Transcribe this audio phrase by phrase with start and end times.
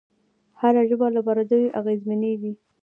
[0.59, 2.53] هره ژبه له پردیو اغېزمنېږي.